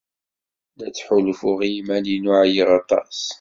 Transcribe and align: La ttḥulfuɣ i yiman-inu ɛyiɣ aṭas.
La 0.77 0.87
ttḥulfuɣ 0.89 1.59
i 1.67 1.69
yiman-inu 1.75 2.33
ɛyiɣ 2.41 2.69
aṭas. 2.79 3.19